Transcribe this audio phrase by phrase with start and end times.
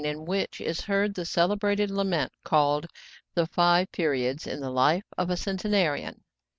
[0.03, 2.87] IN WHICH IS HEARD THE CELEBRATED LAMENT CALLED
[3.35, 6.23] "THE FIVE PERIODS IN THE LIFE OF A CENTENARIAN.'